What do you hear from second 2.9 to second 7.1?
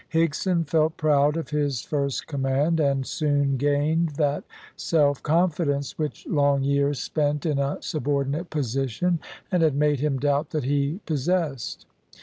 soon gained that self confidence which long years